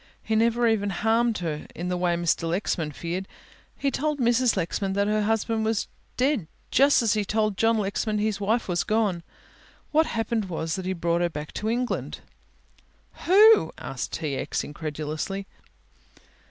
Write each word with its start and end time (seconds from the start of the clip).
He 0.23 0.35
never 0.35 0.67
even 0.67 0.89
harmed 0.89 1.37
her 1.45 1.67
in 1.75 1.89
the 1.89 1.95
way 1.95 2.15
Mr. 2.15 2.49
Lexman 2.49 2.91
feared. 2.91 3.27
He 3.77 3.91
told 3.91 4.17
Mrs. 4.19 4.57
Lexman 4.57 4.93
that 4.93 5.05
her 5.05 5.21
husband 5.21 5.63
was 5.63 5.87
dead 6.17 6.47
just 6.71 7.03
as 7.03 7.13
he 7.13 7.23
told 7.23 7.55
John 7.55 7.77
Lexman 7.77 8.17
his 8.17 8.41
wife 8.41 8.67
was 8.67 8.83
gone. 8.83 9.21
What 9.91 10.07
happened 10.07 10.45
was 10.45 10.73
that 10.75 10.85
he 10.87 10.93
brought 10.93 11.21
her 11.21 11.29
back 11.29 11.53
to 11.53 11.69
England" 11.69 12.21
"Who?" 13.25 13.71
asked 13.77 14.13
T. 14.13 14.35
X., 14.37 14.63
incredulously. 14.63 15.45